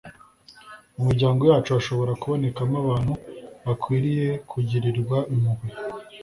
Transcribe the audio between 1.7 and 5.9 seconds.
hashobora kubonekamo abantu bakwiriye kugirirwa impuhwe